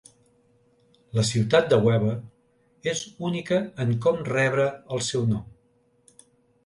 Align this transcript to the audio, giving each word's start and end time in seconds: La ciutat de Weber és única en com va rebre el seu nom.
La 1.17 1.25
ciutat 1.31 1.67
de 1.73 1.77
Weber 1.89 2.15
és 2.93 3.03
única 3.29 3.61
en 3.85 3.95
com 4.07 4.19
va 4.25 4.29
rebre 4.33 4.67
el 4.97 5.05
seu 5.13 5.29
nom. 5.35 6.25